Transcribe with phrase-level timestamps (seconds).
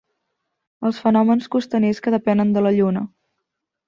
[0.89, 3.05] Els fenòmens costaners que depenen de la lluna.